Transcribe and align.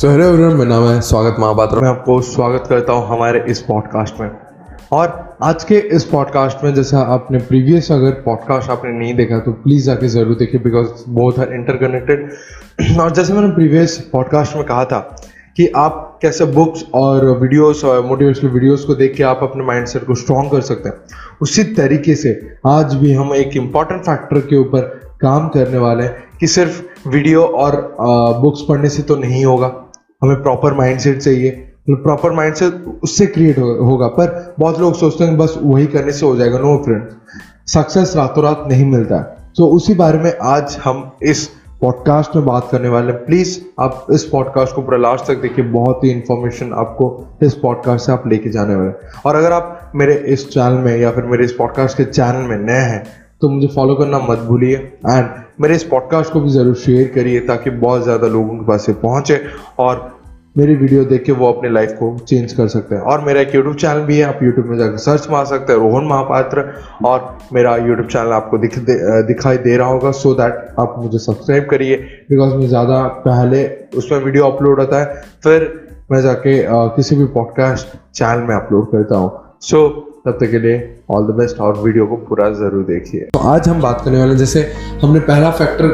So 0.00 0.08
hello 0.08 0.24
everyone 0.24 0.54
मेरा 0.56 0.68
नाम 0.68 0.82
है 0.88 1.00
स्वागत 1.00 1.36
महापात्र। 1.40 1.80
मैं 1.80 1.88
आपको 1.88 2.20
स्वागत 2.20 2.66
करता 2.68 2.92
हूँ 2.92 3.06
हमारे 3.08 3.42
इस 3.48 3.60
पॉडकास्ट 3.62 4.20
में। 4.20 4.30
और 4.92 5.08
आज 5.42 5.64
के 5.64 5.78
इस 5.96 6.04
पॉडकास्ट 6.04 6.62
में 6.64 6.72
जैसा 6.74 7.00
आपने 7.14 7.38
प्रीवियस 7.38 7.90
अगर 7.92 8.10
पॉडकास्ट 8.24 8.70
आपने 8.70 8.92
नहीं 8.92 9.14
देखा 9.14 9.38
तो 9.38 9.52
प्लीज़ 9.64 9.84
जाके 9.86 10.08
ज़रूर 10.08 10.36
देखिए 10.36 10.60
बिकॉज़ 10.60 11.04
बोथ 11.08 11.40
आर 11.40 11.52
इंटरकनेक्टेड 11.54 12.96
और 13.00 13.10
जैसे 13.10 13.32
मैंने 13.32 13.52
प्रीवियस 13.54 13.98
पॉडकास्ट 14.12 14.56
में 14.56 14.64
कहा 14.64 14.84
था 14.84 15.00
कि 15.56 15.66
आप 15.76 16.18
कैसे 16.22 16.44
बुक्स 16.54 16.84
और 16.94 17.26
वीडियोस 17.40 17.84
और 17.84 18.00
मोटिवेशनल 18.06 18.50
वीडियोस 18.50 18.84
को 18.84 18.94
देख 18.94 19.14
के 19.16 19.22
आप 19.22 19.40
अपने 19.42 19.64
माइंडसेट 19.64 20.06
को 20.06 20.14
स्ट्रॉन्ग 20.14 20.50
कर 20.52 20.60
सकते 20.60 20.88
हैं। 20.88 20.96
उसी 21.42 21.64
तरीके 21.74 22.14
से 22.14 22.34
आज 22.68 22.94
भी 22.94 23.12
हम 23.12 23.34
एक 23.34 23.56
इंपॉर्टेंट 23.56 24.00
फैक्टर 24.00 24.40
के 24.40 24.56
ऊपर 24.56 24.88
काम 25.20 25.48
करने 25.48 25.78
वाले 25.78 26.04
हैं 26.04 26.28
कि 26.40 26.46
सिर्फ़ 26.46 27.08
वीडियो 27.08 27.44
और 27.44 27.76
बुक्स 28.40 28.64
पढ़ने 28.68 28.88
से 28.88 29.02
तो 29.02 29.16
नहीं 29.16 29.44
होगा। 29.44 29.72
हमें 30.22 30.42
प्रॉपर 30.42 30.74
माइंडसेट 30.74 31.18
चाहिए। 31.18 31.66
प्रॉपर 31.90 32.32
माइंड 32.32 32.36
माइंडसेट 32.36 33.00
उससे 33.02 33.26
क्रिएट 33.26 33.58
हो, 33.58 33.84
होगा 33.84 34.06
पर 34.06 34.54
बहुत 34.58 34.80
लोग 34.80 34.94
सोचते 34.94 35.24
हैं 35.24 35.38
बस 35.38 35.58
वही 35.62 35.86
करने 35.86 36.12
से 36.12 36.26
हो 36.26 36.36
जाएगा। 36.36 36.58
नो 36.58 36.76
फ्रेंड 36.84 37.08
सक्सेस 37.66 38.16
रातों 38.16 38.44
रात 38.44 38.64
नहीं 38.68 38.84
मिलता। 38.84 39.16
है 39.16 39.22
तो 39.56 39.66
उसी 39.66 39.94
बारे 39.94 40.18
में 40.18 40.38
आज 40.42 40.78
हम 40.84 41.12
इस 41.22 41.50
पॉडकास्ट 41.80 42.36
में 42.36 42.46
बात 42.46 42.68
करने 42.72 42.88
वाले 42.88 43.12
हैं। 43.12 43.24
प्लीज़ 43.24 43.60
आप 43.80 44.06
इस 44.12 44.24
पॉडकास्ट 44.24 44.74
को 44.74 44.82
पूरा 44.82 44.98
लास्ट 44.98 45.24
तक 45.24 45.34
देखिए। 45.34 45.64
बहुत 45.64 46.04
ही 46.04 46.10
इन्फॉर्मेशन 46.10 46.72
आपको 46.72 47.38
इस 47.42 47.54
पॉडकास्ट 47.54 48.06
से 48.06 48.12
आप 48.12 48.26
लेके 48.26 48.50
जाने 48.50 48.74
वाले 48.74 48.92
और 49.26 49.36
अगर 49.36 49.52
आप 49.52 49.92
मेरे 49.94 50.14
इस 50.14 50.48
चैनल 50.50 50.78
में 50.78 50.96
या 50.96 51.10
फिर 51.10 51.24
मेरे 51.24 51.44
इस 51.44 51.52
पॉडकास्ट 51.52 51.96
के 51.96 52.04
चैनल 52.04 52.48
में 52.48 52.58
नए 52.58 52.80
हैं 52.80 53.19
तो 53.42 53.48
मुझे 53.48 53.66
फॉलो 53.74 53.94
करना 53.94 54.18
मत 54.28 54.38
भूलिए। 54.48 54.76
एंड 54.76 55.28
मेरे 55.60 55.74
इस 55.74 55.82
पॉडकास्ट 55.84 56.32
को 56.32 56.40
भी 56.40 56.50
ज़रूर 56.50 56.74
शेयर 56.76 57.10
करिए 57.14 57.40
ताकि 57.46 57.70
बहुत 57.70 58.02
ज़्यादा 58.04 58.26
लोगों 58.28 58.56
के 58.58 58.66
पास 58.66 58.88
ये 58.88 58.94
पहुँचे 59.02 59.40
और 59.78 60.08
मेरी 60.56 60.74
वीडियो 60.74 61.04
देख 61.04 61.22
के 61.24 61.32
वो 61.32 61.52
अपने 61.52 61.68
लाइफ 61.70 61.90
को 61.98 62.06
चेंज 62.18 62.52
कर 62.52 62.68
सकते 62.68 62.94
हैं। 62.94 63.02
और 63.02 63.20
मेरा 63.24 63.40
एक 63.40 63.54
यूट्यूब 63.54 63.76
चैनल 63.76 64.00
भी 64.04 64.16
है 64.18 64.24
आप 64.24 64.38
यूट्यूब 64.42 64.66
में 64.66 64.76
जाकर 64.78 64.96
सर्च 64.98 65.28
मार 65.30 65.44
सकते 65.46 65.72
हैं 65.72 65.80
रोहन 65.80 66.04
महापात्र। 66.04 66.64
और 67.04 67.38
मेरा 67.52 67.76
यूट्यूब 67.76 68.08
चैनल 68.08 68.32
आपको 68.32 68.58
दिख 68.58 68.78
दे, 68.78 68.96
दिखाई 69.28 69.56
दे 69.58 69.76
रहा 69.76 69.88
होगा 69.88 70.10
सो 70.12 70.34
दैट 70.34 70.74
आप 70.78 70.94
मुझे 70.98 71.18
सब्सक्राइब 71.18 71.66
करिए। 71.70 71.96
बिकॉज़ 72.30 72.54
मैं 72.54 72.68
ज़्यादा 72.68 73.02
पहले 73.26 73.64
उसमें 73.98 74.18
वीडियो 74.18 74.46
अपलोड 74.46 74.80
होता 74.80 75.00
है 75.00 75.22
फिर 75.44 75.72
मैं 76.12 76.20
जाके 76.22 76.62
आ, 76.64 76.86
किसी 76.88 77.16
भी 77.16 77.24
पॉडकास्ट 77.34 77.96
चैनल 78.14 78.42
में 78.42 78.54
अपलोड 78.56 78.90
करता 78.92 79.16
हूँ। 79.16 79.30
सो 79.60 79.76
so, 79.78 80.09
तब 80.26 80.32
तक 80.40 80.50
के 80.50 80.58
लिए 80.58 80.78
ऑल 81.10 81.26
द 81.26 81.34
बेस्ट 81.34 81.60
और 81.60 81.76
वीडियो 81.78 82.06
को 82.06 82.16
पूरा 82.18 82.48
ज़रूर 82.54 82.82
देखिए। 82.84 83.20
तो 83.34 83.38
आज 83.48 83.68
हम 83.68 83.80
बात 83.82 84.00
करने 84.04 84.18
वाले 84.18 84.30
हैं, 84.30 84.38
जैसे 84.38 84.62
हमने 85.02 85.20
पहला 85.20 85.50
फैक्टर 85.50 85.86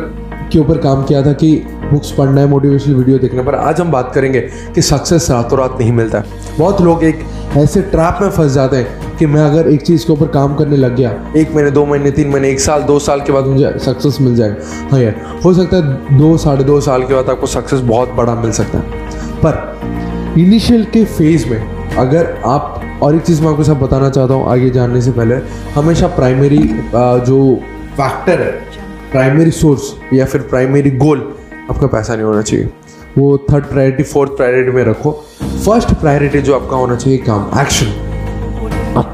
के 0.52 0.58
ऊपर 0.58 0.78
काम 0.78 1.04
किया 1.04 1.20
था 1.26 1.32
कि 1.32 1.54
बुक्स 1.90 2.10
पढ़ना 2.12 2.40
है 2.40 2.48
मोटिवेशनल 2.48 2.94
वीडियो 2.94 3.18
देखने 3.18 3.42
पर 3.42 3.54
आज 3.54 3.80
हम 3.80 3.90
बात 3.90 4.10
करेंगे 4.14 4.40
कि 4.74 4.82
सक्सेस 4.82 5.30
रातों 5.30 5.58
रात 5.58 5.76
नहीं 5.80 5.92
मिलता 5.92 6.22
बहुत 6.58 6.80
लोग 6.80 7.04
एक 7.04 7.20
ऐसे 7.56 7.82
ट्रैप 7.84 8.18
में 8.22 8.30
फंस 8.30 8.52
जाते 8.52 8.76
हैं 8.76 9.16
कि 9.18 9.26
मैं 9.26 9.42
अगर 9.42 9.68
एक 9.70 9.82
चीज़ 9.82 10.06
के 10.06 10.12
ऊपर 10.12 10.28
काम 10.28 10.54
करने 10.56 10.76
लग 10.76 10.96
गया, 10.96 11.10
एक 11.36 11.54
महीने, 11.54 11.70
दो 11.70 11.84
महीने, 11.86 12.10
तीन 12.10 12.28
महीने, 12.30 12.50
एक 12.50 12.60
साल, 12.60 12.82
दो 12.82 12.98
साल 12.98 13.20
के 13.20 13.32
बाद 13.32 13.44
मुझे 13.46 13.72
सक्सेस 13.78 14.18
मिल 14.20 14.34
जाएगा 14.36 14.88
हाँ 14.90 15.00
यार, 15.00 15.40
हो 15.44 15.54
सकता 15.54 15.76
है 15.76 16.18
दो, 16.18 16.36
साढ़े 16.38 16.64
दो 16.64 16.80
साल 16.80 17.02
के 17.02 17.14
बाद 17.14 17.30
आपको 17.30 17.46
सक्सेस 17.46 17.80
बहुत 17.84 18.12
बड़ा 18.16 18.34
मिल 18.34 18.52
सकता 18.52 18.78
है। 18.78 19.04
पर 19.44 20.34
इनिशियल 20.40 20.84
के 20.92 21.04
फ़ेज़ 21.06 21.48
में 21.50 21.94
अगर 21.96 22.34
आप 22.46 22.75
और 23.02 23.14
एक 23.16 23.22
चीज़ 23.22 23.42
मैं 23.42 23.50
आपको 23.50 23.64
सब 23.64 23.78
बताना 23.80 24.08
चाहता 24.10 24.34
हूँ, 24.34 24.46
आगे 24.50 24.70
जानने 24.70 25.00
से 25.02 25.10
पहले, 25.12 25.34
हमेशा 25.74 26.06
प्राइमरी 26.16 26.58
जो 27.26 27.38
फैक्टर 27.96 28.40
है 28.42 28.50
प्राइमरी 29.12 29.50
सोर्स 29.50 29.92
या 30.12 30.24
फिर 30.24 30.40
प्राइमरी 30.50 30.90
गोल 30.98 31.20
आपका 31.70 31.86
पैसा 31.86 32.14
नहीं 32.14 32.24
होना 32.24 32.42
चाहिए। 32.42 32.68
वो 33.18 33.36
थर्ड 33.50 33.64
प्रायोरिटी 33.64 34.02
फोर्थ 34.02 34.32
प्रायोरिटी 34.36 34.70
में 34.70 34.82
रखो। 34.84 35.12
फ़र्स्ट 35.42 35.94
प्रायोरिटी 36.00 36.40
जो 36.40 36.54
आपका 36.54 36.76
होना 36.76 36.96
चाहिए, 36.96 37.18
काम 37.18 37.60
एक्शन 37.60 37.86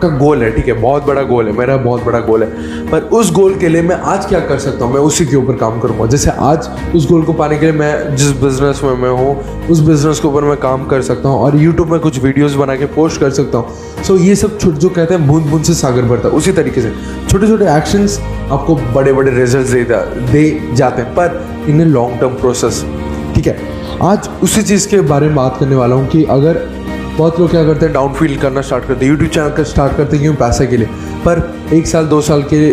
आपका 0.05 0.19
गोल 0.19 0.43
है, 0.43 0.51
ठीक 0.51 0.67
है? 0.67 0.73
बहुत 0.73 1.05
बड़ा 1.07 1.23
गोल 1.23 1.47
है, 1.47 1.53
मेरा 1.53 1.77
बहुत 1.77 2.05
बड़ा 2.05 2.21
गोल 2.21 2.43
है। 2.43 2.91
पर 2.91 3.03
उस 3.13 3.31
गोल 3.33 3.55
के 3.59 3.69
लिए 3.69 3.83
मैं 3.83 3.97
आज 4.13 4.25
क्या 4.27 4.41
कर 4.41 4.59
सकता 4.59 4.85
हूँ? 4.85 4.93
मैं 4.95 5.01
उसी 5.01 5.27
के 5.27 5.37
ऊपर 5.37 5.57
काम 5.57 5.79
करूँगा। 5.81 6.07
जैसे 6.07 6.31
आज 6.31 6.69
उस 6.97 7.09
गोल 7.09 7.23
को 7.23 7.33
पाने 7.33 7.59
के 7.59 7.67
लिए 7.67 7.79
मैं 7.79 8.17
जिस 8.17 8.31
बिज़नेस 8.41 8.81
में 8.85 8.97
मैं 8.97 9.11
हूँ, 9.11 9.67
उस 9.69 9.81
बिज़नेस 9.81 10.21
के 10.21 10.29
ऊपर 10.29 10.45
मैं 10.45 10.57
काम 10.57 10.87
कर 10.87 11.03
सकता 11.03 11.29
हूँ 11.29 11.39
और 11.39 11.57
यूट्यूब 11.57 11.93
में 11.93 12.01
कुछ 12.01 12.23
वीडियोज़ 12.25 12.57
बना 12.57 12.77
के 12.77 12.87
पोस्ट 12.97 13.21
कर 13.21 13.31
सकता 13.31 13.59
हूँ। 13.59 14.03
सो 14.05 14.17
ये 14.17 14.35
सब 14.35 14.59
छोटे, 14.59 14.77
जो 14.77 14.89
कहते 14.89 15.15
हैं 15.15 15.27
बूंद 15.29 15.47
बूंद 15.47 15.65
से 15.65 15.75
सागर 15.75 16.03
भरता 16.05 16.29
है, 16.29 16.35
उसी 16.35 16.53
तरीके 16.53 16.83
से। 16.83 16.93
छोटे 17.31 17.47
छोटे 17.47 17.77
एक्शंस 17.77 18.19
आपको 18.51 18.77
बड़े 18.95 19.13
बड़े 19.13 19.31
रिज़ल्ट 19.31 19.69
दे 19.69 19.85
दे 20.33 20.75
जाते 20.75 21.03
हैं, 21.03 21.15
पर 21.15 21.67
इन 21.69 21.83
लॉन्ग 21.83 22.21
टर्म 22.21 22.35
प्रोसेस 22.41 22.85
ठीक 23.35 23.47
है? 23.47 23.57
आज 24.03 24.29
उसी 24.43 24.63
चीज़ 24.63 24.89
के 24.89 25.01
बारे 25.01 25.27
में 25.27 25.35
बात 25.37 25.57
करने 25.61 25.77
वाला 25.77 25.97
हूँ 25.97 26.09
कि 26.09 26.25
अगर 26.25 26.57
बहुत 27.17 27.39
लोग 27.41 27.51
क्या 27.51 27.65
करते 27.65 27.87
हैं 27.87 27.95
डाउन 27.95 28.13
फील 28.13 28.37
करना 28.41 28.61
स्टार्ट 28.61 28.85
करते 28.85 29.05
हैं। 29.05 29.13
यूट्यूब 29.13 29.31
चैनल 29.31 29.51
का 29.51 29.63
स्टार्ट 29.63 29.97
करते 29.97 30.17
हैं 30.17 30.25
क्यों? 30.25 30.35
पैसे 30.37 30.67
के 30.67 30.77
लिए। 30.77 30.87
पर 31.25 31.43
एक 31.75 31.87
साल 31.87 32.07
दो 32.07 32.21
साल 32.21 32.43
के 32.53 32.71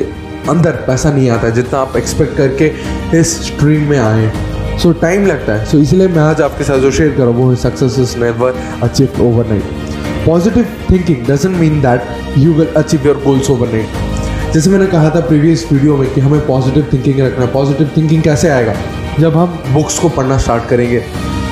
अंदर 0.50 0.72
पैसा 0.88 1.12
नहीं 1.12 1.30
आता 1.30 1.48
है 1.48 1.52
जितना 1.54 1.80
आप 1.80 1.98
एक्सपेक्ट 1.98 2.38
करके 2.38 2.72
इस 3.20 3.36
स्ट्रीम 3.46 3.90
में 3.90 3.98
आए 4.00 4.32
सो 4.80 4.92
टाइम 4.92 5.26
लगता 5.26 5.54
है। 5.54 5.66
सो 5.66 5.78
so, 5.78 5.84
इसलिए 5.84 6.08
मैं 6.08 6.22
आज 6.22 6.42
आपके 6.42 6.64
साथ 6.64 6.80
जो 6.80 6.92
शेयर 6.92 7.10
कर 7.10 7.24
रहा 7.24 7.28
हूँ 7.28 7.46
वो 7.46 7.56
success 7.56 8.00
is 8.00 8.18
never 8.18 8.56
achieve 8.84 9.22
overnight 9.48 10.26
positive 10.26 10.66
thinking 10.90 11.26
doesn't 11.28 11.56
mean 11.58 11.82
that 11.82 12.38
you 12.38 12.54
will 12.54 12.74
achieve 12.78 13.08
your 13.08 13.22
goals 13.26 13.50
overnight 13.68 14.54
जैसे 14.54 14.70
मैंने 14.70 14.86
कहा 14.88 15.10
था 15.10 15.20
प्रीवियस 15.20 15.68
वीडियो 15.72 15.98
में 15.98 16.10
कि 16.14 16.22
हमें 16.22 16.46
पॉजिटिव 16.48 16.88
थिंकिंग 16.94 17.20
रखना 17.20 17.46
है। 17.46 17.52
पॉजिटिव 17.52 17.90
थिंकिंग 17.98 18.24
कैसे 18.24 18.50
आएगा? 18.50 18.74
जब 19.20 19.38
हम 19.38 19.60
बुक्स 19.74 20.00
को 20.00 20.10
पढ़ना 20.10 20.38
स्टार्ट 20.38 20.68
करेंगे 20.70 21.04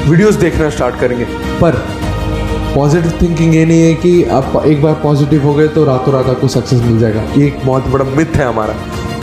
वीडियोस 0.07 0.35
देखना 0.35 0.69
स्टार्ट 0.69 0.99
करेंगे। 0.99 1.25
पर 1.61 1.81
पॉजिटिव 2.77 3.13
थिंकिंग 3.21 3.53
ये 3.55 3.65
नहीं 3.65 3.81
है 3.81 3.93
कि 3.95 4.23
आप 4.31 4.63
एक 4.65 4.81
बार 4.81 4.93
पॉजिटिव 5.03 5.43
हो 5.43 5.53
गए 5.53 5.67
तो 5.75 5.83
रातों 5.85 6.13
रात 6.13 6.27
आपको 6.29 6.47
सक्सेस 6.47 6.81
मिल 6.81 6.99
जाएगा। 6.99 7.21
ये 7.37 7.45
एक 7.47 7.65
बहुत 7.65 7.87
बड़ा 7.89 8.05
मिथ 8.07 8.35
है 8.35 8.45
हमारा। 8.45 8.73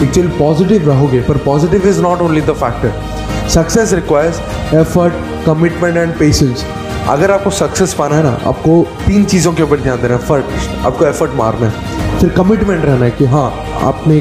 एक्चुअली 0.03 0.31
पॉजिटिव 0.38 0.88
रहोगे, 0.88 1.20
पर 1.20 1.37
positive 1.44 1.87
is 1.88 2.00
not 2.03 2.22
only 2.22 2.41
the 2.41 2.54
factor 2.54 3.48
success 3.50 3.93
requires 3.93 4.41
effort 4.75 5.14
commitment 5.47 5.97
and 5.97 6.14
patience 6.19 6.64
अगर 7.09 7.31
आपको 7.31 7.50
सक्सेस 7.53 7.94
पाना 7.94 8.16
है 8.16 8.22
ना, 8.22 8.31
आपको 8.47 8.82
तीन 9.06 9.25
चीज़ों 9.26 9.53
के 9.53 9.62
ऊपर 9.62 9.81
ध्यान 9.81 10.03
देना 10.03 10.14
है। 10.14 10.20
फ़र्स्ट 10.20 10.87
आपको 10.87 11.04
एफर्ट 11.06 11.34
मारना 11.37 11.69
है। 11.69 12.19
फिर 12.20 12.31
कमिटमेंट 12.32 12.84
रहना 12.84 13.04
है 13.04 13.10
कि 13.10 13.25
हाँ 13.26 13.47
आपने 13.84 14.19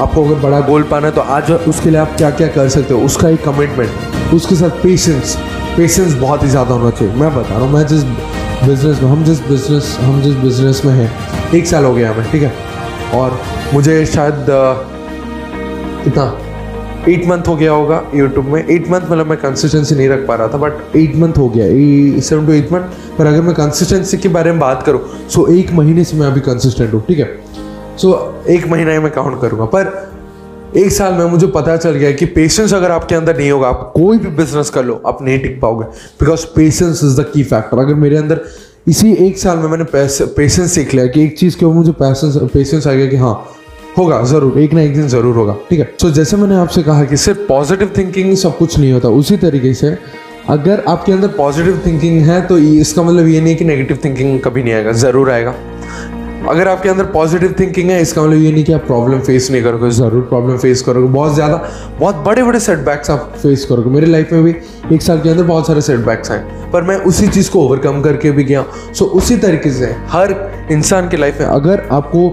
आपको 0.00 0.24
अगर 0.24 0.40
बड़ा 0.42 0.60
गोल 0.68 0.82
पाना 0.90 1.06
है 1.06 1.12
तो 1.12 1.20
आज 1.36 1.50
उसके 1.52 1.90
लिए 1.90 2.00
आप 2.00 2.16
क्या 2.16 2.30
क्या 2.32 2.48
कर 2.48 2.68
सकते 2.68 2.94
हो? 2.94 3.00
उसका 3.02 3.28
एक 3.28 3.44
कमिटमेंट 3.44 4.34
उसके 4.34 4.54
साथ 4.54 4.82
पेशेंस 4.82 5.36
पेशेंस 5.76 6.14
बहुत 6.14 6.42
ही 6.42 6.48
ज़्यादा 6.48 6.74
होना 6.74 6.90
चाहिए। 6.90 7.14
मैं 7.14 7.34
बता 7.34 7.48
रहा 7.48 7.58
हूँ, 7.58 7.72
मैं 7.72 7.86
जिस 7.86 8.02
बिज़नेस 8.66 9.00
में 9.02 9.08
हम 9.10 9.22
जिस 9.24 9.40
बिज़नेस 9.48 9.96
हम 10.00 10.20
जिस 10.22 10.34
बिज़नेस 10.34 10.82
में 10.84 10.92
हैं 10.92 11.52
एक 11.54 11.66
साल 11.66 11.84
हो 11.84 11.94
गया 11.94 12.10
हमें 12.10 12.30
ठीक 12.30 12.42
है? 12.42 12.52
और 13.14 13.38
मुझे 13.74 14.04
शायद 14.06 14.46
कितना 16.04 16.24
एट 17.08 17.26
मंथ 17.28 17.48
हो 17.48 17.54
गया 17.56 17.72
होगा 17.72 18.02
यूट्यूब 18.14 18.46
में। 18.46 18.64
एट 18.66 18.88
मंथ 18.90 19.00
मतलब 19.00 19.26
मैं 19.26 19.38
कंसिस्टेंसी 19.38 19.94
नहीं 19.94 20.08
रख 20.08 20.26
पा 20.28 20.34
रहा 20.34 20.48
था 20.48 20.58
बट 20.58 20.96
एट 20.96 21.16
मंथ 21.16 21.38
हो 21.38 21.48
गया 21.48 22.20
सेवन 22.20 22.46
टू 22.46 22.52
एट 22.52 22.72
मंथ 22.72 23.16
पर 23.18 23.26
अगर 23.26 23.42
मैं 23.42 23.54
कंसिस्टेंसी 23.54 24.16
के 24.16 24.28
बारे 24.28 24.50
में 24.50 24.60
बात 24.60 24.82
करूँ 24.86 25.00
सो 25.28 25.42
so, 25.42 25.52
एक 25.54 25.72
महीने 25.72 26.04
से 26.04 26.16
मैं 26.16 26.26
अभी 26.26 26.40
कंसिस्टेंट 26.40 26.92
हूँ 26.94 27.02
ठीक 27.08 27.18
है? 27.18 27.28
सो 27.98 28.10
so, 28.10 28.48
एक 28.50 28.66
महीना 28.66 28.92
ही 28.92 28.98
मैं 28.98 29.12
काउंट 29.12 29.40
करूँगा। 29.40 29.64
पर 29.64 29.84
एक 30.76 30.90
साल 30.92 31.12
में 31.14 31.24
मुझे 31.24 31.46
पता 31.46 31.76
चल 31.76 31.90
गया 31.90 32.10
कि 32.12 32.26
पेशेंस 32.28 32.72
अगर 32.74 32.90
आपके 32.90 33.14
अंदर 33.14 33.36
नहीं 33.36 33.50
होगा 33.50 33.68
आप 33.68 33.92
कोई 33.94 34.18
भी 34.18 34.28
बिज़नेस 34.36 34.70
कर 34.70 34.84
लो 34.84 35.00
आप 35.06 35.18
नहीं 35.22 35.38
टिक 35.38 35.60
पाओगे। 35.60 35.84
Because 36.20 36.44
patience 36.56 37.00
is 37.04 37.20
the 37.20 37.24
key 37.34 37.42
factor 37.44 37.78
अगर 37.78 37.94
मेरे 37.96 38.16
अंदर 38.16 38.40
इसी 38.88 39.12
एक 39.26 39.38
साल 39.38 39.58
में 39.58 39.68
मैंने 39.68 39.84
पेशेंस 39.94 40.72
सीख 40.72 40.94
लिया 40.94 41.06
कि 41.06 41.24
एक 41.24 41.38
चीज़ 41.38 41.56
के 41.58 41.66
ऊपर 41.66 41.74
मुझे 41.76 41.92
पेशेंस 41.92 42.36
पेशेंस 42.54 42.86
आ 42.86 42.92
गया 42.92 43.06
कि 43.06 43.16
हाँ 43.16 43.32
होगा 43.98 44.22
ज़रूर 44.24 44.58
एक 44.60 44.72
ना 44.72 44.82
एक 44.82 44.94
दिन 44.94 45.08
ज़रूर 45.08 45.36
होगा 45.36 45.56
ठीक 45.70 45.80
है? 45.80 45.92
सो 46.00 46.08
so, 46.08 46.14
जैसे 46.14 46.36
मैंने 46.36 46.56
आपसे 46.56 46.82
कहा 46.82 47.04
कि 47.04 47.16
सिर्फ़ 47.16 47.38
पॉजिटिव 47.48 47.92
थिंकिंग 47.96 48.34
सब 48.36 48.56
कुछ 48.58 48.78
नहीं 48.78 48.92
होता 48.92 49.08
उसी 49.08 49.36
तरीके 49.36 49.74
से 49.74 49.96
अगर 50.48 50.84
आपके 50.88 51.12
अंदर 51.12 51.28
पॉजिटिव 51.28 51.82
थिंकिंग 51.86 52.20
है 52.26 52.40
तो 52.46 52.58
इसका 52.58 53.02
मतलब 53.02 53.26
ये 53.28 53.40
नहीं 53.40 53.56
कि 53.56 53.64
नेगेटिव 53.64 53.98
थिंकिंग 54.04 54.38
कभी 54.40 54.62
नहीं 54.62 54.74
आएगा 54.74 54.92
ज़रूर 54.92 55.30
आएगा। 55.30 55.54
अगर 56.40 56.68
आपके 56.68 56.88
अंदर 56.88 57.04
पॉजिटिव 57.04 57.54
थिंकिंग 57.60 57.90
है, 57.90 58.00
इसका 58.02 58.22
मतलब 58.22 58.42
ये 58.42 58.50
नहीं 58.52 58.64
कि 58.64 58.72
आप 58.72 58.80
प्रॉब्लम 58.86 59.20
फेस 59.20 59.50
नहीं 59.50 59.62
करोगे, 59.62 59.90
ज़रूर 59.90 60.22
प्रॉब्लम 60.22 60.56
फेस 60.56 60.82
करोगे। 60.82 61.08
बहुत 61.08 61.34
ज़्यादा, 61.34 61.56
बहुत 62.00 62.16
बड़े 62.26 62.42
बड़े 62.42 62.60
सेटबैक्स 62.60 63.10
आप 63.10 63.32
फेस 63.36 63.64
करोगे। 63.64 63.90
मेरी 63.90 64.06
लाइफ 64.06 64.32
में 64.32 64.42
भी 64.44 64.54
एक 64.94 65.02
साल 65.02 65.20
के 65.20 65.28
अंदर 65.28 65.42
बहुत 65.44 65.66
सारे 65.66 65.80
सेटबैक्स 65.80 66.30
आए, 66.30 66.38
पर 66.72 66.82
मैं 66.82 66.96
उसी 67.02 67.26
चीज़ 67.28 67.50
को 67.50 67.60
ओवरकम 67.60 68.00
करके 68.02 68.30
भी 68.30 68.44
गया। 68.44 68.64
सो 68.92 69.04
उसी 69.04 69.36
तरीके 69.36 69.70
से 69.70 69.94
हर 70.08 70.34
इंसान 70.72 71.08
के 71.08 71.16
लाइफ 71.16 71.40
में 71.40 71.46
अगर 71.46 71.86
आपको 71.92 72.28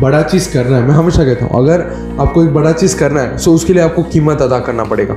बड़ा 0.00 0.22
चीज़ 0.22 0.52
करना 0.52 0.76
है, 0.76 0.82
मैं 0.82 0.94
हमेशा 0.94 1.24
कहता 1.24 1.44
हूँ, 1.44 1.58
अगर 1.58 1.80
आपको 2.20 2.44
एक 2.44 2.52
बड़ा 2.54 2.72
चीज़ 2.72 2.96
करना 2.98 3.20
है 3.20 3.38
सो 3.38 3.52
उसके 3.52 3.72
लिए 3.72 3.82
आपको 3.82 4.02
कीमत 4.04 4.42
अदा 4.42 4.58
करना 4.60 4.84
पड़ेगा। 4.84 5.14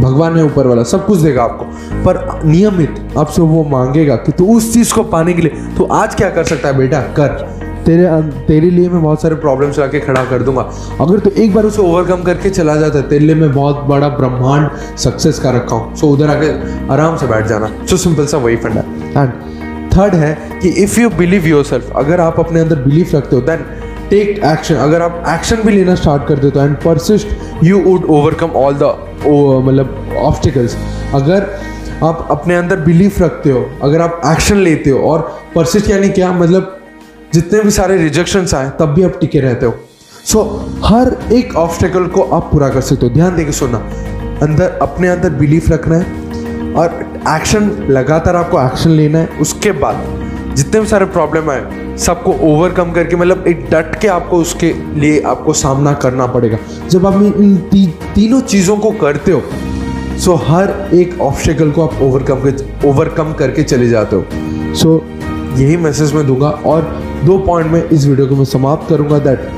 भगवान 0.00 0.36
है 0.36 0.44
ऊपर 0.44 0.66
वाला, 0.66 0.82
सब 0.84 1.06
कुछ 1.06 1.18
देगा 1.18 1.42
आपको। 1.42 1.64
पर 2.04 2.40
नियमित 2.44 3.18
आपसे 3.18 3.42
वो 3.42 3.64
मांगेगा 3.70 4.16
कि 4.16 4.32
तू 4.32 4.56
उस 4.56 4.72
चीज़ 4.74 4.94
को 4.94 5.02
पाने 5.04 5.32
के 5.32 5.42
लिए 5.42 5.64
तो 5.78 5.84
आज 5.94 6.14
क्या 6.14 6.30
कर 6.30 6.44
सकता 6.44 6.68
है 6.68 6.76
बेटा? 6.78 7.00
कर। 7.18 7.64
तेरे 7.86 8.06
तेरे 8.46 8.70
लिए 8.70 8.88
मैं 8.88 9.02
बहुत 9.02 9.22
सारे 9.22 9.34
प्रॉब्लम्स 9.36 9.78
ला 9.78 9.86
के 9.86 10.00
खड़ा 10.00 10.24
कर 10.24 10.42
दूँगा। 10.42 10.62
अगर 11.00 11.18
तो 11.18 11.30
एक 11.32 11.54
बार 11.54 11.64
उसे 11.64 11.82
ओवरकम 11.82 12.22
करके 12.22 12.50
चला 12.50 12.76
जाता 12.76 12.98
है 12.98 13.08
तेरे 13.08 13.24
लिए 13.24 13.34
मैं 13.34 13.52
बहुत 13.52 13.84
बड़ा 13.88 14.08
ब्रह्मांड 14.18 14.96
सक्सेस 14.98 15.38
का 15.38 15.50
रखा 15.50 15.76
हूँ। 15.76 15.94
सो 15.96 16.08
उधर 16.08 16.30
आके 16.30 16.48
आराम 16.92 17.16
से 17.16 17.26
बैठ 17.26 17.46
जाना। 17.46 17.70
सो 17.86 17.96
सिंपल 17.96 18.26
सा 18.26 18.38
वही 18.38 18.56
फंडा। 18.56 18.80
एंड 19.20 19.32
थर्ड 19.92 20.14
है 20.14 20.36
कि 20.62 20.68
if 20.82 21.00
you 21.00 21.10
believe 21.18 21.46
your 21.46 21.64
self 21.64 21.92
अगर 21.96 22.20
आप 22.20 22.40
अपने 22.40 22.60
अंदर 22.60 22.82
बिलीव 22.82 23.10
रखते 23.14 23.36
हो 23.36 23.42
देन 23.42 23.64
टेक 24.10 24.38
एक्शन 24.46 24.74
अगर 24.74 25.02
आप 25.02 25.22
एक्शन 25.28 25.62
भी 25.62 25.72
लेना 25.72 25.94
स्टार्ट 25.94 26.26
कर 26.28 26.38
देते 26.38 26.58
हो 26.58 26.64
and 26.66 26.76
persist 26.76 27.64
you 27.64 27.78
would 27.82 28.04
overcome 28.10 28.50
all 28.56 28.74
the 28.74 28.94
मतलब 29.66 30.14
ऑब्स्टिकल्स 30.18 30.76
अगर 31.14 31.46
आप 32.04 32.26
अपने 32.30 32.54
अंदर 32.54 32.80
बिलीफ 32.80 33.20
रखते 33.22 33.50
हो, 33.50 33.64
अगर 33.82 34.00
आप 34.00 34.20
एक्शन 34.26 34.56
लेते 34.56 34.90
हो, 34.90 34.98
और 35.00 35.20
परसिस्ट 35.54 35.90
यानी 35.90 36.08
क्या? 36.08 36.32
मतलब 36.32 36.75
जितने 37.36 37.60
भी 37.60 37.70
सारे 37.70 37.96
रिजेक्शंस 37.96 38.54
आए 38.54 38.70
तब 38.78 38.94
भी 38.94 39.02
आप 39.02 39.18
टिके 39.20 39.40
रहते 39.40 39.66
हो। 39.66 39.74
सो 40.24 40.38
so, 40.40 40.84
हर 40.84 41.32
एक 41.32 41.56
ऑब्स्टेकल 41.56 42.06
को 42.06 42.22
आप 42.22 42.48
पूरा 42.52 42.68
कर 42.68 42.80
सकते 42.80 43.06
हो। 43.06 43.12
ध्यान 43.12 43.36
देके 43.36 43.52
सुनना। 43.52 43.78
अंदर 44.42 44.78
अपने 44.82 45.08
अंदर 45.08 45.30
बिलीफ 45.30 45.70
रखना 45.70 45.96
है 45.96 46.72
और 46.74 46.94
एक्शन 47.28 47.70
लगातार 47.90 48.36
आपको 48.36 48.60
एक्शन 48.60 48.90
लेना 48.90 49.18
है। 49.18 49.28
उसके 49.40 49.72
बाद 49.72 50.54
जितने 50.56 50.80
भी 50.80 50.86
सारे 50.86 51.06
प्रॉब्लम 51.06 51.50
आए 51.50 51.96
सबको 51.98 52.32
ओवरकम 52.44 52.92
करके 52.92 53.16
मतलब 53.16 53.46
एक 53.48 53.66
डट 53.70 53.98
के 54.00 54.08
आपको 54.08 54.36
उसके 54.36 54.72
लिए 55.00 55.20
आपको 55.20 55.52
सामना 55.52 55.92
करना 55.94 56.26
पड़ेगा। 56.26 56.58
जब 56.88 57.06
आप 57.06 57.14
इन 57.14 57.56
ती, 57.70 57.86
तीनों 58.14 58.40
चीज़ों 58.40 58.76
को 58.76 58.90
करते 58.90 59.32
हो 59.32 59.42
सो 60.18 60.34
हर 60.34 60.90
एक 60.94 61.20
ऑब्स्टेकल 61.20 61.70
को 61.70 61.86
आप 61.86 62.02
ओवरकम 62.02 62.40
कर 62.40 62.88
ओवरकम 62.88 63.32
करके 63.32 63.62
चले 63.62 63.88
जाते 63.88 64.16
हो। 64.16 64.74
सो 64.74 65.02
यही 65.56 65.76
मैसेज 65.76 66.14
मैं 66.14 66.26
दूँगा 66.26 66.48
और 66.48 67.05
दो 67.24 67.38
पॉइंट 67.38 67.70
में 67.70 67.82
इस 67.82 68.06
वीडियो 68.06 68.26
को 68.26 68.36
मैं 68.36 68.44
समाप्त 68.44 68.88
करूँगा 68.88 69.18
that 69.18 69.48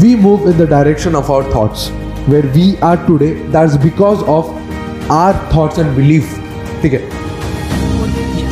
we 0.00 0.14
move 0.16 0.48
in 0.50 0.56
the 0.58 0.68
direction 0.70 1.14
of 1.14 1.32
our 1.32 1.50
thoughts 1.54 1.90
where 2.28 2.46
we 2.54 2.74
are 2.84 2.96
today 3.06 3.28
that 3.52 3.80
because 3.82 4.20
of 4.30 5.12
our 5.12 5.34
thoughts 5.54 5.78
and 5.78 5.94
belief 5.96 6.34
ठीक 6.82 6.92
है? 6.92 7.02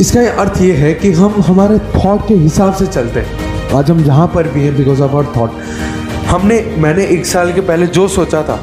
इसका 0.00 0.20
अर्थ 0.42 0.60
ये 0.62 0.72
है 0.74 0.92
कि 0.94 1.12
हम 1.12 1.42
हमारे 1.46 1.78
थॉट 1.78 2.26
के 2.28 2.34
हिसाब 2.34 2.74
से 2.74 2.86
चलते 2.86 3.20
हैं। 3.20 3.72
आज 3.74 3.90
हम 3.90 4.02
जहाँ 4.04 4.26
पर 4.34 4.48
भी 4.48 4.62
हैं 4.62 4.76
बिकॉज़ 4.76 5.02
ऑफ़ 5.02 5.10
आवर 5.10 5.32
थॉट 5.36 5.50
हमने, 6.26 6.60
मैंने 6.78 7.04
एक 7.06 7.26
साल 7.26 7.52
के 7.52 7.60
पहले 7.60 7.86
जो 7.88 8.06
सोचा 8.08 8.42
था, 8.42 8.58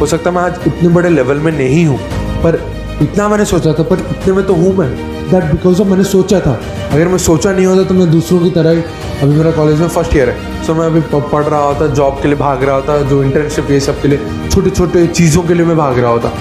हो 0.00 0.06
सकता 0.06 0.30
मैं 0.30 0.42
आज 0.42 0.60
इतने 0.66 0.88
बड़े 0.88 1.08
लेवल 1.10 1.38
में 1.40 1.52
नहीं 1.52 1.84
हूँ, 1.86 1.98
पर 2.42 2.60
इतना 3.02 3.28
मैंने 3.28 3.44
सोचा 3.44 3.72
था, 3.72 3.82
पर 3.82 3.98
इतने 4.10 4.32
में 4.34 4.46
तो 4.46 4.54
हूँ 4.54 4.76
मैं 4.76 4.88
दैट 5.30 5.44
बिकॉज़ 5.44 5.80
ऑफ़ 5.82 5.88
मैंने 5.88 6.04
सोचा 6.04 6.40
था। 6.40 6.60
अगर 6.86 7.08
मैं 7.08 7.18
सोचा 7.18 7.52
नहीं 7.52 7.66
होता 7.66 7.82
तो 7.84 7.94
मैं 7.94 8.10
दूसरों 8.10 8.38
की 8.40 8.50
तरह 8.50 8.82
अभी 9.22 9.34
मेरा 9.34 9.50
कॉलेज 9.52 9.80
में 9.80 9.88
फ़र्स्ट 9.88 10.16
ईयर 10.16 10.28
है। 10.30 10.64
सो 10.66 10.74
मैं 10.74 10.86
अभी 10.86 11.00
पढ़ 11.12 11.44
रहा 11.44 11.60
होता 11.60 11.86
जॉब 11.94 12.20
के 12.22 12.28
लिए 12.28 12.36
भाग 12.38 12.62
रहा 12.64 12.74
होता, 12.76 12.98
जो 13.00 13.22
इंटर्नशिप 13.22 13.70
ये 13.70 13.80
सब 13.80 14.00
के 14.02 14.08
लिए 14.08 14.48
छोटे 14.50 14.70
छोटे 14.70 15.06
चीज़ों 15.08 15.42
के 15.42 15.54
लिए 15.54 15.66
मैं 15.66 15.76
भाग 15.76 15.98
रहा 15.98 16.10
होता। 16.10 16.32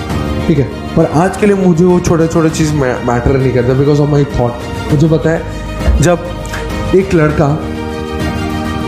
ठीक 0.47 0.57
है? 0.59 0.65
पर 0.95 1.05
आज 1.19 1.37
के 1.37 1.45
लिए 1.45 1.55
मुझे 1.57 1.85
वो 1.85 1.99
छोटे 1.99 2.27
छोटे 2.27 2.49
चीज़ 2.51 2.73
मैटर 2.73 3.37
नहीं 3.37 3.53
करता 3.53 3.73
बिकॉज़ 3.73 4.01
ऑफ़ 4.01 4.09
माई 4.09 4.25
थॉट 4.39 4.91
मुझे 4.91 5.07
पता 5.09 5.29
है, 5.29 6.01
जब 6.01 6.95
एक 6.95 7.13
लड़का 7.13 7.47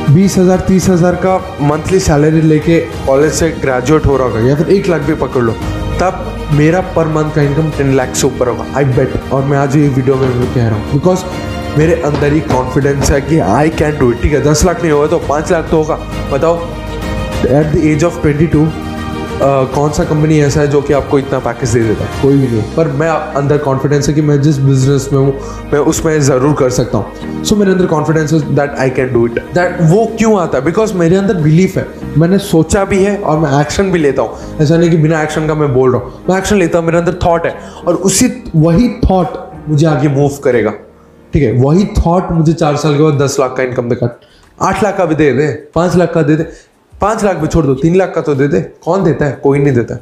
बीस 0.09 0.37
हज़ार, 0.37 0.59
तीस 0.67 0.87
हज़ार 0.89 1.15
का 1.25 1.37
मंथली 1.61 1.99
सैलरी 1.99 2.41
लेके 2.43 2.79
कॉलेज 3.05 3.33
से 3.33 3.49
ग्रेजुएट 3.61 4.05
हो 4.05 4.17
रहा 4.17 4.27
होगा, 4.27 4.47
या 4.47 4.55
फिर 4.55 4.69
एक 4.69 4.87
लाख 4.89 5.01
भी 5.01 5.13
पकड़ 5.17 5.43
लो 5.43 5.55
तब 5.99 6.49
मेरा 6.53 6.81
पर 6.95 7.07
मंथ 7.07 7.31
का 7.35 7.41
इनकम 7.41 7.69
टेन 7.77 7.93
लाख 7.95 8.15
से 8.15 8.27
ऊपर 8.27 8.47
होगा 8.47 8.65
आई 8.77 8.85
बेट 8.97 9.31
और 9.33 9.43
मैं 9.43 9.57
आज 9.57 9.75
ये 9.75 9.87
वीडियो 9.89 10.15
में 10.15 10.53
कह 10.53 10.67
रहा 10.67 10.75
हूँ 10.75 10.93
बिकॉज़ 10.93 11.23
मेरे 11.77 11.93
अंदर 12.01 12.33
ही 12.33 12.39
कॉन्फिडेंस 12.41 13.09
है 13.11 13.21
कि 13.21 13.39
आई 13.39 13.69
कैन 13.79 13.97
डू 13.99 14.11
इट 14.11 14.21
ठीक 14.21 14.33
है, 14.33 14.41
दस 14.43 14.63
लाख 14.65 14.81
नहीं 14.81 14.91
होगा 14.91 15.07
तो 15.07 15.19
पाँच 15.29 15.51
लाख 15.51 15.69
तो 15.71 15.77
होगा। 15.77 15.95
बताओ 16.33 16.57
at 17.49 17.73
the 17.73 17.81
age 17.85 18.03
of 18.03 18.21
twenty 18.21 18.47
two 18.47 18.65
कौन 19.39 19.91
सा 19.91 20.03
कंपनी 20.03 20.39
ऐसा 20.41 20.59
है 20.61 20.67
जो 20.67 20.81
कि 20.81 20.93
आपको 20.93 21.17
इतना 21.19 21.39
पैकेज 21.39 21.69
दे 21.69 21.81
देता 21.83 22.03
है? 22.03 22.21
कोई 22.21 22.37
भी 22.37 22.47
नहीं। 22.47 22.61
पर 22.75 22.87
मैं 22.99 23.09
अंदर 23.09 23.57
कॉन्फिडेंस 23.57 24.07
है 24.07 24.13
कि 24.13 24.21
मैं 24.21 24.39
जिस 24.41 24.57
बिज़नेस 24.59 25.07
में 25.13 25.19
हूँ 25.19 25.33
मैं 25.73 25.79
उसमें 25.81 26.19
ज़रूर 26.21 26.53
कर 26.59 26.69
सकता 26.69 26.97
हूँ। 26.97 27.43
सो 27.43 27.43
so, 27.45 27.59
मेरे 27.59 27.71
अंदर 27.71 27.85
कॉन्फिडेंस 27.85 28.33
है 28.33 28.39
that 28.55 28.75
I 28.75 28.89
can 28.89 29.11
do 29.13 29.25
it 29.27 29.39
that 29.53 29.77
वो 29.81 30.05
क्यों 30.17 30.39
आता 30.39 30.57
है? 30.57 30.63
बिकॉज़ 30.65 30.93
मेरे 30.93 31.15
अंदर 31.15 31.41
बिलीफ 31.41 31.77
है। 31.77 31.85
मैंने 32.17 32.37
सोचा 32.39 32.83
भी 32.85 33.03
है 33.03 33.17
और 33.17 33.39
मैं 33.39 33.59
एक्शन 33.61 33.91
भी 33.91 33.99
लेता 33.99 34.21
हूँ। 34.21 34.57
ऐसा 34.61 34.77
नहीं 34.77 34.89
कि 34.89 34.97
बिना 34.97 35.21
एक्शन 35.23 35.47
का 35.47 35.55
मैं 35.55 35.73
बोल 35.73 35.91
रहा 35.93 36.01
हूँ। 36.01 36.23
मैं 36.29 36.37
एक्शन 36.37 36.57
लेता 36.57 36.77
हूँ 36.77 36.85
मेरे 36.85 36.97
अंदर 36.97 37.19
थॉट 37.25 37.45
है। 37.45 37.55
और 37.87 37.95
उसी 37.95 38.31
वही 38.55 38.89
थॉट 39.05 39.37
मुझे 39.69 39.85
आगे 39.87 40.09
मूव 40.09 40.37
करेगा। 40.43 40.71
ठीक 41.33 41.43
है? 41.43 41.51
वही 41.53 41.85
थॉट 41.97 42.31
मुझे 42.31 42.53
चार 42.53 42.75
साल 42.77 42.97
के 42.97 43.03
बाद 43.03 43.21
दस 43.21 43.37
लाख 43.39 43.53
का 43.57 43.63
इनकम 43.63 43.89
देगा 43.89 44.17
आठ 44.59 44.83
लाख 44.83 44.97
का 44.97 45.05
भी 45.05 45.15
दे 45.15 45.31
दे 45.33 45.47
पाँच 45.75 45.95
लाख 45.95 46.13
का 46.13 46.21
दे 46.21 46.35
दे। 46.35 46.45
पाँच 47.01 47.23
लाख 47.23 47.37
भी 47.37 47.47
छोड़ 47.47 47.65
दो, 47.65 47.73
तीन 47.75 47.95
लाख 47.95 48.13
का 48.15 48.21
तो 48.21 48.35
दे 48.35 48.47
दे। 48.47 48.59
कौन 48.83 49.03
देता 49.03 49.25
है? 49.25 49.39
कोई 49.43 49.59
नहीं 49.59 49.73
देता। 49.73 49.97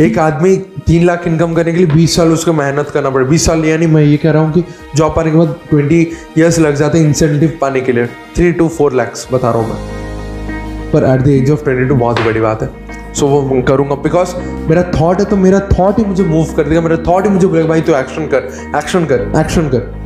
एक 0.00 0.18
आदमी 0.18 0.56
तीन 0.86 1.04
लाख 1.06 1.26
इनकम 1.26 1.54
करने 1.54 1.72
के 1.72 1.78
लिए 1.78 1.86
बीस 1.86 2.14
साल 2.16 2.32
उसको 2.32 2.52
मेहनत 2.52 2.88
करना 2.90 3.10
पड़े। 3.10 3.24
बीस 3.24 3.44
साल, 3.46 3.64
यानी 3.64 3.86
मैं 3.86 4.02
ये 4.02 4.16
कह 4.16 4.30
रहा 4.30 4.42
हूँ 4.42 4.52
कि 4.52 4.64
जॉब 4.96 5.14
पाने 5.16 5.30
के 5.30 5.36
बाद 5.36 5.54
ट्वेंटी 5.70 6.00
ईयर्स 6.38 6.58
लग 6.58 6.74
जाते 6.76 6.98
हैं 6.98 7.06
इंसेंटिव 7.06 7.58
पाने 7.60 7.80
के 7.80 7.92
लिए। 7.92 8.06
थ्री 8.36 8.52
टू 8.52 8.68
फोर 8.68 8.94
लैक्स 8.94 9.26
बता 9.32 9.50
रहा 9.50 9.62
हूँ 9.62 9.68
मैं। 9.68 10.90
पर 10.92 11.04
at 11.04 11.20
the 11.20 11.28
age 11.28 11.50
of 11.50 11.64
twenty 11.64 11.88
two 11.88 11.94
बहुत 11.94 12.20
बड़ी 12.20 12.40
बात 12.40 12.62
है। 12.62 13.12
सो 13.14 13.26
वो 13.26 13.60
करूँगा। 13.62 13.94
बिकॉज़ 14.02 14.34
मेरा 14.68 14.82
थॉट 15.00 15.20
है 15.20 15.24
तो 15.24 15.36
मेरा 15.36 15.60
थॉट 15.72 15.98
ही 15.98 16.04
मुझे 16.04 16.24
मूव 16.24 16.54
कर 16.56 16.68
देगा। 16.68 16.80
मेरा 16.80 16.96
थॉट 17.08 17.26
ही 17.26 17.30
मुझे 17.30 17.46
बोलेगा, 17.46 17.68
भाई 17.68 17.80
तो 17.80 17.96
एक्शन 17.96 18.26
कर 18.26 18.48
एक्शन 18.76 19.04
कर 19.04 19.32
एक्शन 19.40 19.68
कर। 19.68 20.03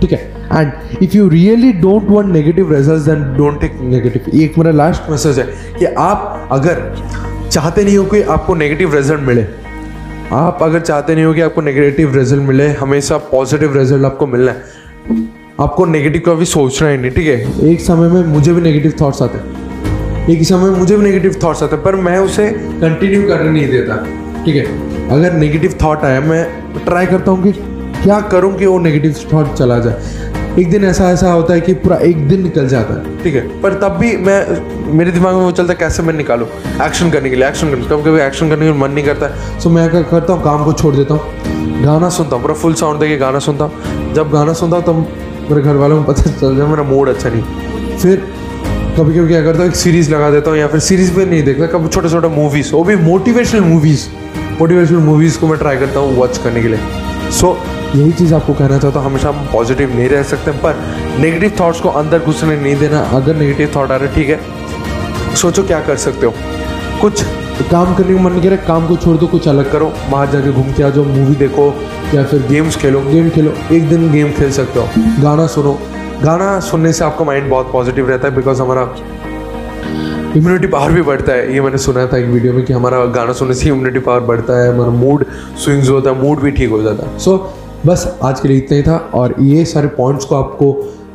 ठीक 0.00 0.12
है? 0.12 0.18
And 0.52 1.02
if 1.02 1.16
you 1.16 1.28
really 1.28 1.72
don't 1.80 2.10
want 2.10 2.32
negative 2.32 2.72
results 2.74 3.04
then 3.06 3.22
don't 3.36 3.60
take 3.60 3.78
negative 3.82 4.38
एक 4.42 4.58
मेरा 4.58 4.70
लास्ट 4.72 5.10
मैसेज 5.10 5.38
है 5.38 5.46
कि 5.78 5.84
आप 5.84 6.48
अगर 6.52 6.82
चाहते 7.50 7.84
नहीं 7.84 7.96
हो 7.96 8.04
कि 8.04 8.22
आपको 8.22 8.54
नेगेटिव 8.54 8.94
रिज़ल्ट 8.94 9.20
मिले, 9.20 9.44
आप 10.32 10.58
अगर 10.62 10.80
चाहते 10.80 11.14
नहीं 11.14 11.24
हो 11.24 11.32
कि 11.34 11.40
आपको 11.40 11.60
नेगेटिव 11.60 12.16
रिज़ल्ट 12.16 12.42
मिले, 12.42 12.68
हमेशा 12.72 13.16
पॉजिटिव 13.30 13.76
रिज़ल्ट 13.78 14.04
आपको 14.04 14.26
मिलना 14.26 14.52
है। 14.52 14.78
आपको 15.60 15.84
नेगेटिव 15.86 16.22
का 16.26 16.34
भी 16.34 16.44
सोचना 16.44 16.88
ही 16.88 16.98
नहीं, 16.98 17.10
ठीक 17.10 17.26
है? 17.26 17.70
एक 17.70 17.80
समय 17.80 18.08
में 18.08 18.22
मुझे 18.26 18.52
भी 18.52 18.60
नेगेटिव 18.60 18.94
थॉट्स 19.00 19.22
आते 19.22 19.38
एक 20.32 20.42
समय 20.44 20.70
में 20.70 20.78
मुझे 20.78 20.96
भी 20.96 21.02
नेगेटिव 21.04 21.36
थॉट्स 21.44 21.62
आते 21.62 21.76
पर 21.76 21.94
मैं 21.96 22.18
उसे 22.18 22.48
कंटिन्यू 22.50 23.22
करने 23.28 23.50
नहीं 23.50 23.68
देता, 23.68 23.96
ठीक 24.44 24.56
है? 24.56 25.08
अगर 25.10 25.32
नेगेटिव 25.32 25.74
थॉट 25.82 26.04
आया, 26.04 26.20
मैं 26.20 26.44
ट्राई 26.84 27.06
करता 27.06 27.30
हूँ 27.30 27.42
कि 27.42 27.52
क्या 28.02 28.20
करूँ 28.30 28.54
कि 28.58 28.66
वो 28.66 28.78
नेगेटिव 28.78 29.14
थॉट 29.32 29.52
चला 29.54 29.78
जाए? 29.78 30.28
एक 30.58 30.70
दिन 30.70 30.84
ऐसा 30.84 31.10
ऐसा 31.10 31.32
होता 31.32 31.54
है 31.54 31.60
कि 31.60 31.72
पूरा 31.82 31.96
एक 32.04 32.26
दिन 32.28 32.42
निकल 32.42 32.68
जाता 32.68 32.94
है 32.94 33.22
ठीक 33.22 33.34
है? 33.34 33.40
पर 33.60 33.74
तब 33.80 33.96
भी 33.96 34.16
मैं 34.18 34.92
मेरे 34.94 35.10
दिमाग 35.12 35.34
में 35.34 35.42
वो 35.42 35.50
चलता 35.50 35.72
है 35.72 35.78
कैसे 35.78 36.02
मैं 36.02 36.14
निकालूँ? 36.14 36.48
एक्शन 36.82 37.10
करने 37.10 37.30
के 37.30 37.36
लिए 37.36 37.48
एक्शन 37.48 37.70
करने 37.70 37.86
कभी 37.88 38.02
कभी 38.02 38.20
एक्शन 38.20 38.48
करने 38.48 38.66
के 38.66 38.72
मन 38.78 38.90
नहीं 38.90 39.04
करता 39.04 39.26
है। 39.26 39.58
सो 39.60 39.70
मैं 39.70 39.88
क्या 39.90 40.02
करता 40.02 40.32
हूँ 40.32 40.42
काम 40.44 40.64
को 40.64 40.72
छोड़ 40.72 40.94
देता 40.96 41.14
हूँ। 41.14 41.82
गाना 41.84 42.08
सुनता 42.08 42.36
हूँ 42.36 42.42
पूरा 42.42 42.54
फुल 42.54 42.74
साउंड 42.74 43.00
देके 43.00 43.16
गाना 43.16 43.38
सुनता 43.38 43.64
हूँ। 43.64 44.12
जब 44.14 44.30
गाना 44.30 44.52
सुनता 44.52 44.76
हूँ 44.76 44.84
तब 44.84 45.50
मेरे 45.50 45.62
घर 45.62 45.76
वालों 45.76 46.02
को 46.02 46.12
पता 46.12 46.30
चल 46.30 46.56
जाए 46.56 46.66
मेरा 46.68 46.82
मूड 46.90 47.08
अच्छा 47.08 47.28
नहीं। 47.28 47.96
फिर 47.98 48.16
कभी 48.98 49.18
कभी 49.18 49.28
क्या 49.28 49.42
करता 49.44 49.58
हूँ 49.58 49.68
एक 49.68 49.76
सीरीज़ 49.76 50.10
लगा 50.14 50.30
देता 50.30 50.50
हूँ 50.50 50.58
या 50.58 50.66
फिर 50.68 50.80
सीरीज़ 50.80 51.12
भी 51.14 51.24
नहीं 51.26 51.42
देखता 51.44 51.66
कभी 51.78 51.88
छोटे 51.88 52.08
छोटे 52.10 52.28
मूवीज़ 52.36 52.72
वो 52.74 52.82
भी 52.84 52.96
मोटिवेशनल 53.04 53.60
मूवीज़ 53.64 54.06
मोटिवेशनल 54.60 54.98
मूवीज़ 55.04 55.38
को 55.40 55.46
मैं 55.46 55.58
ट्राई 55.58 55.76
करता 55.76 56.00
हूँ 56.00 56.16
वॉच 56.16 56.38
करने 56.38 56.62
के 56.62 56.68
लिए। 56.68 56.78
सो 57.30 57.46
so, 57.46 57.79
यही 57.94 58.12
चीज़ 58.12 58.34
आपको 58.34 58.54
कहना 58.54 58.78
चाहता 58.78 59.00
हूँ 59.00 59.06
हमेशा 59.06 59.28
हम 59.28 59.46
पॉजिटिव 59.52 59.94
नहीं 59.96 60.08
रह 60.08 60.22
सकते 60.22 60.50
पर 60.64 60.76
नेगेटिव 61.18 61.52
थॉट्स 61.60 61.80
को 61.80 61.88
अंदर 61.88 62.18
घुसने 62.18 62.56
नहीं 62.56 62.76
देना। 62.76 63.00
अगर 63.14 63.36
नेगेटिव 63.36 63.72
थॉट 63.76 63.90
आ 63.90 63.96
रहे 63.96 64.14
ठीक 64.14 64.28
है? 64.28 64.38
सोचो 65.36 65.62
क्या 65.62 65.80
कर 65.80 65.96
सकते 65.96 66.26
हो। 66.26 66.32
कुछ 67.00 67.22
काम 67.70 67.94
करने 67.94 68.14
का 68.14 68.22
मन 68.22 68.40
करे 68.40 68.56
काम 68.56 68.86
को 68.88 68.96
छोड़ 68.96 69.16
दो 69.16 69.26
कुछ 69.26 69.48
अलग 69.48 69.70
करो। 69.72 69.92
बाहर 70.10 70.30
जाके 70.30 70.52
घूम 70.52 70.72
के 70.72 70.82
आ 70.82 70.88
जाओ 70.88 71.04
मूवी 71.04 71.34
देखो 71.36 71.66
या 72.14 72.24
फिर 72.24 72.46
गेम्स 72.48 72.76
खेलो। 72.76 73.00
गेम 73.00 73.28
खेलो 73.30 73.52
एक 73.72 73.88
दिन 73.88 74.10
गेम 74.12 74.32
खेल 74.32 74.50
सकते 74.52 74.80
हो। 74.80 74.88
गाना 75.22 75.46
सुनो। 75.46 75.78
गाना 76.22 76.58
सुनने 76.60 76.92
से 76.92 77.04
आपका 77.04 77.24
माइंड 77.24 77.48
बहुत 77.50 77.72
पॉजिटिव 77.72 78.08
रहता 78.08 78.28
है 78.28 78.34
बिकॉज़ 78.34 78.62
हमारा 78.62 78.82
इम्यूनिटी 80.36 80.66
पावर 80.66 80.92
भी 80.92 81.02
बढ़ता 81.02 81.32
है। 81.32 81.54
ये 81.54 81.60
मैंने 81.60 81.78
सुना 81.78 82.06
था 82.06 82.18
एक 82.18 82.26
वीडियो 82.26 82.52
में 82.52 82.64
कि 82.64 82.72
हमारा 82.72 83.04
गाना 83.14 83.32
सुनने 83.32 83.54
से 83.54 83.68
इम्यूनिटी 83.68 83.98
पावर 83.98 84.20
बढ़ता 84.20 84.62
है 84.62 84.68
हमारा 84.74 84.90
मूड 84.90 85.24
स्विंग्स 85.64 85.88
होता 85.88 86.10
है 86.10 86.22
मूड 86.22 86.40
भी 86.40 86.50
ठीक 86.50 86.70
हो 86.70 86.82
जाता 86.82 87.08
है। 87.08 87.18
सो 87.18 87.36
so, 87.36 87.69
बस 87.86 88.18
आज 88.22 88.40
के 88.40 88.48
लिए 88.48 88.56
इतना 88.56 88.76
ही 88.76 88.82
था 88.82 88.96
और 89.14 89.34
ये 89.40 89.64
सारे 89.64 89.88
पॉइंट्स 89.88 90.24
को 90.24 90.34
आपको 90.36 90.72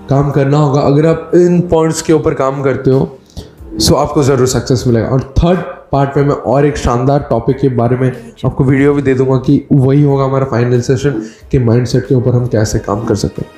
काम 0.10 0.30
करना 0.32 0.58
होगा। 0.58 0.82
अगर 0.82 1.06
आप 1.06 1.32
इन 1.36 1.60
पॉइंट्स 1.70 2.02
के 2.02 2.14
ऊपर 2.14 2.34
काम 2.34 2.62
करते 2.64 2.92
हो 2.92 3.18
सो 3.78 3.96
आपको 3.96 4.24
ज़रूर 4.24 4.48
सक्सेस 4.48 4.84
मिलेगा। 4.88 5.08
और 5.08 5.22
थर्ड 5.38 5.60
पार्ट 5.92 6.18
में 6.18 6.24
मैं 6.26 6.36
और 6.36 6.66
एक 6.66 6.78
शानदार 6.78 7.28
टॉपिक 7.30 7.58
के 7.60 7.70
बारे 7.72 7.98
में 7.98 8.12
आपको 8.46 8.64
वीडियो 8.64 8.94
भी 8.94 9.02
दे 9.02 9.14
दूँगा 9.14 9.38
कि 9.38 9.62
वही 9.72 10.02
होगा 10.04 10.24
हमारा 10.24 10.46
फाइनल 10.46 10.82
सेशन 10.82 11.22
कि 11.52 11.60
माइंडसेट 11.60 12.08
के 12.08 12.16
ऊपर 12.16 12.36
हम 12.36 12.48
कैसे 12.48 12.80
काम 12.80 13.06
कर 13.06 13.16
सकते 13.16 13.42
हैं। 13.42 13.52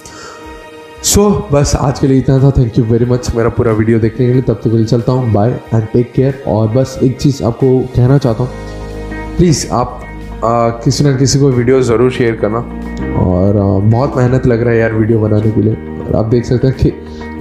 सो 1.03 1.21
so, 1.21 1.53
बस 1.53 1.75
आज 1.75 1.99
के 1.99 2.07
लिए 2.07 2.17
इतना 2.19 2.39
था। 2.39 2.51
थैंक 2.51 2.77
यू 2.77 2.83
वेरी 2.85 3.05
मच 3.05 3.29
मेरा 3.35 3.49
पूरा 3.49 3.71
वीडियो 3.73 3.99
देखने 3.99 4.25
के 4.27 4.33
लिए। 4.33 4.41
तब 4.41 4.53
तक 4.53 4.63
के 4.63 4.77
लिए 4.77 4.85
चलता 4.85 5.11
हूँ। 5.11 5.31
बाय 5.33 5.59
एंड 5.73 5.87
टेक 5.93 6.11
केयर 6.13 6.43
और 6.47 6.67
बस 6.67 6.97
एक 7.03 7.19
चीज़ 7.21 7.43
आपको 7.43 7.79
कहना 7.95 8.17
चाहता 8.17 8.43
हूँ। 8.43 9.37
प्लीज़ 9.37 9.67
आप 9.71 9.99
आ, 10.37 10.69
किसी 10.79 11.03
ना 11.03 11.15
किसी 11.17 11.39
को 11.39 11.49
वीडियो 11.49 11.81
ज़रूर 11.81 12.11
शेयर 12.11 12.35
करना। 12.35 12.59
और 12.99 13.53
बहुत 13.81 14.17
मेहनत 14.17 14.45
लग 14.47 14.61
रहा 14.61 14.73
है 14.73 14.79
यार 14.79 14.93
वीडियो 14.93 15.19
बनाने 15.19 15.51
के 15.51 15.61
लिए। 15.61 15.75
और 15.99 16.15
आप 16.15 16.25
देख 16.25 16.45
सकते 16.45 16.67
हैं 16.67 16.75
कि 16.75 16.89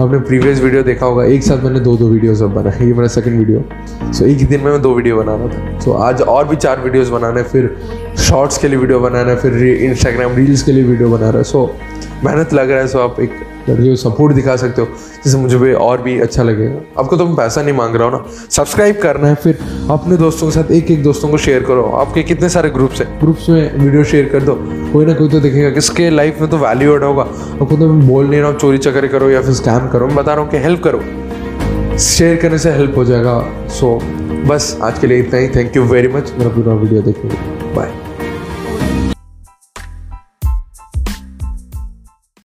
आपने 0.02 0.18
प्रीवियस 0.20 0.60
वीडियो 0.60 0.82
देखा 0.82 1.06
होगा, 1.06 1.24
एक 1.24 1.42
साथ 1.42 1.62
मैंने 1.64 1.80
दो 1.80 1.96
दो 1.96 2.08
वीडियोस 2.08 2.42
अब 2.42 2.54
बनाए, 2.54 2.86
ये 2.86 2.92
मेरा 2.92 3.08
सेकंड 3.08 3.38
वीडियो 3.38 4.12
सो 4.12 4.24
एक 4.24 4.38
ही 4.38 4.44
दिन 4.46 4.60
में 4.60 4.70
मैं 4.70 4.80
दो 4.82 4.94
वीडियो 4.94 5.16
बना 5.16 5.34
रहा 5.36 5.48
था। 5.48 5.78
सो 5.80 5.92
आज 5.92 6.22
और 6.22 6.48
भी 6.48 6.56
चार 6.56 6.80
वीडियोस 6.80 7.08
बनाने, 7.08 7.42
फिर 7.42 7.76
शॉर्ट्स 8.18 8.58
के 8.58 8.68
लिए 8.68 8.78
वीडियो 8.78 9.00
बनाना, 9.00 9.34
फिर 9.34 9.62
इंस्टाग्राम 9.64 10.34
रील्स 10.36 10.62
के 10.62 10.72
लिए 10.72 10.84
वीडियो 10.84 11.10
बना 11.10 11.28
रहा 11.28 11.38
है। 11.38 11.44
सो 11.44 11.70
मेहनत 12.24 12.54
लग 12.54 12.70
रहा 12.70 12.80
है। 12.80 12.88
सो 12.88 12.98
आप 12.98 13.20
एक 13.20 13.30
करके 13.66 13.94
सपोर्ट 13.96 14.34
दिखा 14.34 14.56
सकते 14.56 14.82
हो। 14.82 14.88
जिससे 15.24 15.38
मुझे 15.38 15.56
भी 15.56 15.72
और 15.74 16.02
भी 16.02 16.18
अच्छा 16.20 16.42
लगेगा। 16.42 16.80
आपको 16.98 17.16
तो 17.16 17.26
मैं 17.26 17.34
पैसा 17.36 17.62
नहीं 17.62 17.74
मांग 17.74 17.96
रहा 17.96 18.08
हूँ 18.08 18.12
ना। 18.12 18.48
सब्सक्राइब 18.50 18.98
करना 19.02 19.28
है, 19.28 19.34
फिर 19.34 19.58
अपने 19.90 20.16
दोस्तों 20.16 20.46
के 20.46 20.54
साथ 20.54 20.70
एक 20.72 20.90
एक 20.90 21.02
दोस्तों 21.02 21.28
को 21.28 21.38
शेयर 21.38 21.62
करो। 21.62 21.84
आपके 21.96 22.22
कितने 22.22 22.48
सारे 22.48 22.70
ग्रुप्स 22.70 23.00
हैं? 23.00 23.08
ग्रुप्स 23.20 23.48
में 23.48 23.78
वीडियो 23.78 24.04
शेयर 24.04 24.28
कर 24.28 24.42
दो। 24.42 24.54
कोई 24.92 25.06
ना 25.06 25.14
कोई 25.14 25.28
तो 25.28 25.40
देखेगा 25.40 25.70
किसके 25.70 26.08
लाइफ 26.10 26.40
में 26.40 26.50
तो 26.50 26.58
वैल्यू 26.58 26.94
एड 26.96 27.04
होगा। 27.04 27.22
आपको 27.22 27.76
तो 27.76 27.88
मैं 27.88 28.08
बोल 28.08 28.26
नहीं 28.26 28.40
रहा 28.40 28.50
हूँ, 28.50 28.58
चोरी 28.58 28.78
चकरी 28.78 29.08
करो 29.08 29.30
या 29.30 29.42
फिर 29.42 29.54
स्कैम 29.54 29.88
करो। 29.88 30.06
मैं 30.06 30.16
बता 30.16 30.34
रहा 30.34 30.42
हूँ 30.42 30.50
कि 30.50 30.58
हेल्प 30.58 30.82
करो। 30.84 31.02
शेयर 31.98 32.36
करने 32.36 32.58
से 32.58 32.70
हेल्प 32.70 32.96
हो 32.96 33.04
जाएगा। 33.04 33.38
सो 33.70 33.98
बस 34.48 34.76
आज 34.82 34.98
के 34.98 35.06
लिए 35.06 35.20
इतना 35.20 35.38
ही। 35.38 35.48
थैंक 35.48 35.76
यू 35.76 35.84
वेरी 35.84 36.08
मच 36.08 36.32
मेरा 36.38 36.50
पूरा 36.50 36.74
वीडियो 36.74 37.02
देखने 37.02 37.74
बाय 37.74 37.92